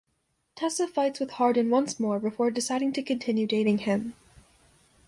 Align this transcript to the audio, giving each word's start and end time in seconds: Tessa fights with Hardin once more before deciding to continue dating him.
Tessa 0.55 0.87
fights 0.87 1.19
with 1.19 1.29
Hardin 1.33 1.69
once 1.69 1.99
more 1.99 2.19
before 2.19 2.49
deciding 2.49 2.91
to 2.93 3.03
continue 3.03 3.45
dating 3.45 3.77
him. 3.77 4.15